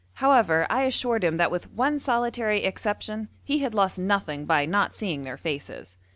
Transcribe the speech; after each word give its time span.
However 0.15 0.65
I 0.67 0.85
assured 0.85 1.23
him 1.23 1.37
that 1.37 1.51
with 1.51 1.69
one 1.73 1.99
solitary 1.99 2.63
exception 2.63 3.29
he 3.43 3.59
had 3.59 3.75
lost 3.75 3.99
nothing 3.99 4.45
by 4.47 4.65
not 4.65 4.95
seeing 4.95 5.21
their 5.21 5.37
faces. 5.37 5.95